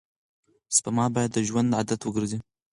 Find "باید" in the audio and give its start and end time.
1.15-1.31